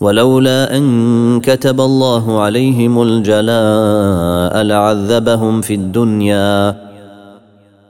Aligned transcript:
ولولا 0.00 0.76
أن 0.76 1.40
كتب 1.40 1.80
الله 1.80 2.40
عليهم 2.40 3.02
الجلاء 3.02 4.62
لعذبهم 4.62 5.60
في 5.60 5.74
الدنيا 5.74 6.76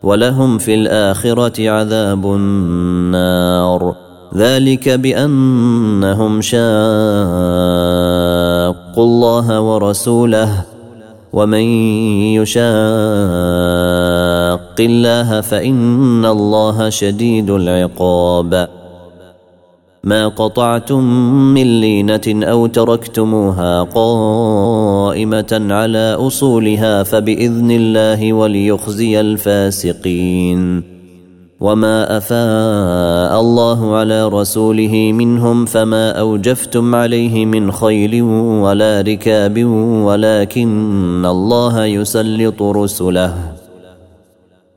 ولهم 0.03 0.59
في 0.59 0.75
الآخرة 0.75 1.71
عذاب 1.71 2.27
النار. 2.27 3.95
ذلك 4.37 4.89
بأنهم 4.89 6.41
شاقوا 6.41 6.65
الله 8.99 9.61
ورسوله. 9.61 10.65
ومن 11.33 11.63
يشاق 12.43 12.71
الله 14.81 15.41
فإن 15.41 16.25
الله 16.25 16.89
شديد 16.89 17.51
العقاب. 17.51 18.80
ما 20.05 20.29
قطعتم 20.29 21.05
من 21.55 21.81
لينة 21.81 22.21
أو 22.27 22.67
تركتموها 22.67 23.83
قائمة 23.83 25.67
على 25.71 26.17
أصولها 26.19 27.03
فبإذن 27.03 27.71
الله 27.71 28.33
وليخزي 28.33 29.21
الفاسقين. 29.21 30.83
وما 31.61 32.17
أفاء 32.17 33.41
الله 33.41 33.97
على 33.97 34.29
رسوله 34.29 35.13
منهم 35.13 35.65
فما 35.65 36.11
أوجفتم 36.11 36.95
عليه 36.95 37.47
من 37.47 37.73
خيل 37.73 38.23
ولا 38.63 39.01
ركاب 39.01 39.65
ولكن 40.05 41.27
الله 41.27 41.85
يسلط 41.85 42.63
رسله. 42.63 43.60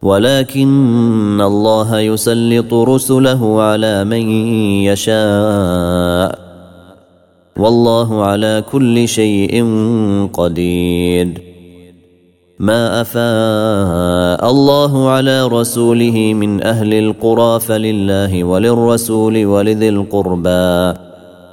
ولكن 0.03 1.41
الله 1.41 1.99
يسلط 1.99 2.73
رسله 2.73 3.61
على 3.61 4.03
من 4.03 4.29
يشاء. 4.83 6.39
والله 7.57 8.23
على 8.23 8.63
كل 8.71 9.07
شيء 9.07 9.65
قدير. 10.33 11.41
ما 12.59 13.01
أفاء 13.01 14.51
الله 14.51 15.09
على 15.09 15.47
رسوله 15.47 16.33
من 16.33 16.63
أهل 16.63 16.93
القرى 16.93 17.59
فلله 17.59 18.43
وللرسول 18.43 19.45
ولذي 19.45 19.89
القربى. 19.89 21.12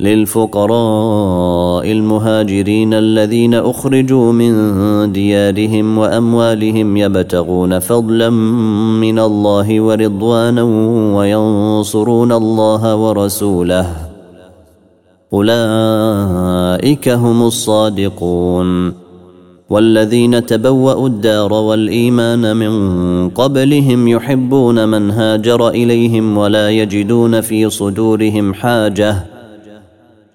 للفقراء 0.00 1.92
المهاجرين 1.92 2.94
الذين 2.94 3.54
أخرجوا 3.54 4.32
من 4.32 4.52
ديارهم 5.12 5.98
وأموالهم 5.98 6.96
يبتغون 6.96 7.78
فضلا 7.78 8.30
من 9.00 9.18
الله 9.18 9.80
ورضوانا 9.80 10.62
وينصرون 11.16 12.32
الله 12.32 12.96
ورسوله. 12.96 13.86
أولئك 15.32 17.08
هم 17.08 17.42
الصادقون. 17.42 18.92
والذين 19.70 20.46
تبوأوا 20.46 21.08
الدار 21.08 21.52
والإيمان 21.52 22.56
من 22.56 23.28
قبلهم 23.28 24.08
يحبون 24.08 24.88
من 24.88 25.10
هاجر 25.10 25.68
إليهم 25.68 26.38
ولا 26.38 26.70
يجدون 26.70 27.40
في 27.40 27.70
صدورهم 27.70 28.54
حاجة. 28.54 29.39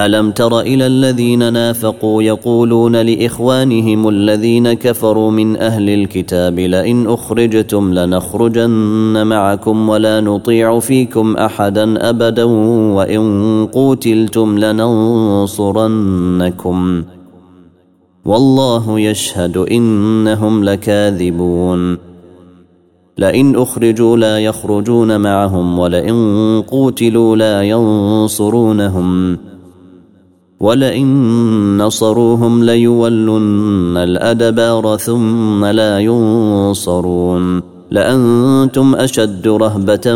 ألم 0.00 0.30
تر 0.30 0.60
إلى 0.60 0.86
الذين 0.86 1.52
نافقوا 1.52 2.22
يقولون 2.22 2.96
لإخوانهم 2.96 4.08
الذين 4.08 4.72
كفروا 4.72 5.30
من 5.30 5.56
أهل 5.56 5.88
الكتاب 5.90 6.58
لئن 6.58 7.06
أخرجتم 7.06 7.94
لنخرجن 7.94 9.26
معكم 9.26 9.88
ولا 9.88 10.20
نطيع 10.20 10.78
فيكم 10.78 11.36
أحدا 11.36 12.08
أبدا 12.10 12.44
وإن 12.94 13.66
قوتلتم 13.72 14.58
لننصرنكم 14.58 15.64
والله 18.24 19.00
يشهد 19.00 19.56
إنهم 19.56 20.64
لكاذبون 20.64 21.98
لئن 23.18 23.56
أخرجوا 23.56 24.16
لا 24.16 24.38
يخرجون 24.38 25.20
معهم 25.20 25.78
ولئن 25.78 26.62
قوتلوا 26.68 27.36
لا 27.36 27.62
ينصرونهم 27.62 29.38
ولئن 30.60 31.82
نصروهم 31.82 32.64
ليولن 32.64 33.96
الادبار 33.96 34.96
ثم 34.96 35.64
لا 35.64 35.98
ينصرون 35.98 37.62
لانتم 37.90 38.94
اشد 38.94 39.48
رهبه 39.48 40.06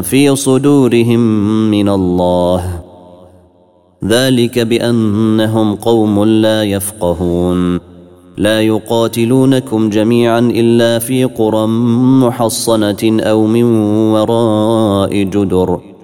في 0.00 0.36
صدورهم 0.36 1.20
من 1.70 1.88
الله 1.88 2.82
ذلك 4.04 4.58
بانهم 4.58 5.74
قوم 5.74 6.24
لا 6.24 6.62
يفقهون 6.62 7.80
لا 8.36 8.60
يقاتلونكم 8.60 9.90
جميعا 9.90 10.38
الا 10.38 10.98
في 10.98 11.24
قرى 11.24 11.66
محصنه 11.66 13.20
أو 13.20 13.46
من 13.46 13.64
وراء 14.12 15.22
جدر 15.22 15.95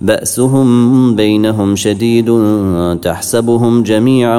بأسهم 0.00 1.14
بينهم 1.14 1.76
شديد 1.76 2.40
تحسبهم 3.02 3.82
جميعا 3.82 4.38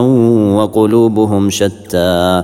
وقلوبهم 0.55 1.49
شتى. 1.49 2.43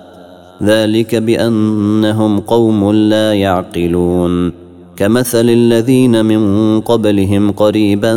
ذلك 0.63 1.15
بأنهم 1.15 2.39
قوم 2.39 2.91
لا 2.91 3.33
يعقلون. 3.33 4.51
كمثل 4.95 5.49
الذين 5.49 6.25
من 6.25 6.81
قبلهم 6.81 7.51
قريبا 7.51 8.13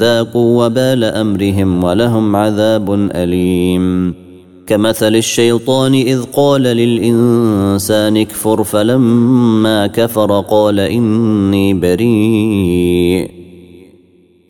ذاقوا 0.00 0.66
وبال 0.66 1.04
أمرهم 1.04 1.84
ولهم 1.84 2.36
عذاب 2.36 3.10
أليم. 3.14 4.14
كمثل 4.66 5.16
الشيطان 5.16 5.94
إذ 5.94 6.22
قال 6.32 6.62
للإنسان 6.62 8.16
اكفر 8.16 8.64
فلما 8.64 9.86
كفر 9.86 10.40
قال 10.40 10.80
إني 10.80 11.74
بريء. 11.74 13.37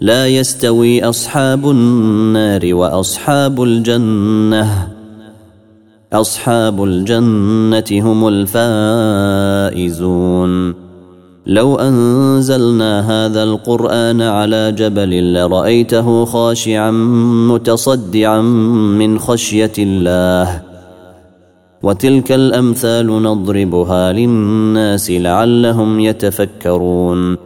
لا 0.00 0.26
يستوي 0.26 1.04
أصحاب 1.04 1.70
النار 1.70 2.74
وأصحاب 2.74 3.62
الجنة. 3.62 4.88
أصحاب 6.12 6.84
الجنة 6.84 7.84
هم 7.92 8.28
الفائزون. 9.72 10.74
لو 11.46 11.76
أنزلنا 11.76 13.00
هذا 13.00 13.42
القرآن 13.42 14.22
على 14.22 14.72
جبل 14.72 15.34
لرأيته 15.34 16.24
خاشعا 16.24 16.90
متصدعا 17.50 18.40
من 18.40 19.18
خشية 19.18 19.72
الله. 19.78 20.62
وتلك 21.82 22.32
الأمثال 22.32 23.22
نضربها 23.22 24.12
للناس 24.12 25.10
لعلهم 25.10 26.00
يتفكرون. 26.00 27.45